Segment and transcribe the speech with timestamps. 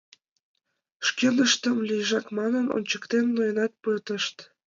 [1.07, 4.37] Шкеныштым лийжак манын ончыктен, ноенат пытышт.